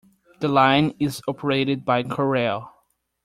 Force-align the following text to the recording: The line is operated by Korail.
The 0.39 0.47
line 0.47 0.95
is 0.99 1.21
operated 1.27 1.85
by 1.85 2.01
Korail. 2.01 2.71